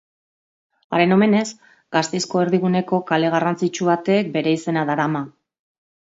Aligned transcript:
Haren 0.97 1.11
omenez 1.17 1.43
Gasteizko 1.97 2.41
erdiguneko 2.47 3.01
kale 3.13 3.31
garrantzitsu 3.35 3.91
batek 3.93 4.35
bere 4.39 4.57
izena 4.57 4.89
darama. 4.93 5.25